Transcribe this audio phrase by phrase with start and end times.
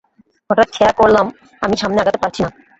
[0.49, 1.25] হঠাৎ খেয়া করলাম
[1.61, 2.49] আমি সামনে আগাতে পারছি না।